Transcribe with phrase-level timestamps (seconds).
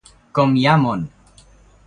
[0.39, 1.05] Com hi ha món.